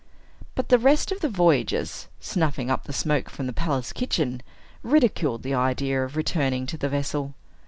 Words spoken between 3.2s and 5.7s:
from the palace kitchen, ridiculed the